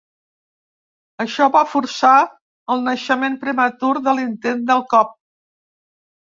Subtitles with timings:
[1.25, 2.13] Això va forçar
[2.77, 5.15] el naixement prematur de l’intent del cop.